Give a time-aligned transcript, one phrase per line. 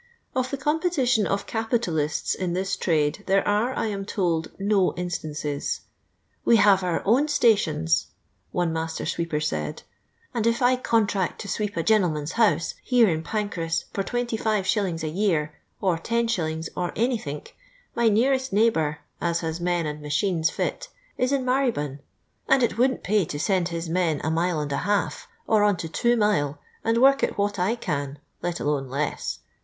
[0.35, 5.81] Of the competition of capitalists in this trade there are, I am told, no instances."
[6.47, 8.07] "NVe have our own statioDS,
[8.51, 9.83] one master sweeper said,"
[10.33, 15.03] and if I contract to sweep a genelman's house, here in Pancras, for 25.<.
[15.03, 17.55] a year, or IOjt., or anythink,
[17.93, 21.99] my nearest neighbour, as has men and machines fit, is in Marrybnn;
[22.49, 25.77] and it wouldn't pay to send his men a mile and a half, or on
[25.77, 29.37] to two mile, and work at what I can— ^let alone less.